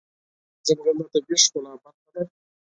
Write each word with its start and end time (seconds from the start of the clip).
ځنګل 0.65 0.95
د 0.99 1.01
طبیعي 1.13 1.37
ښکلا 1.43 1.73
برخه 1.83 2.09
ده. 2.13 2.21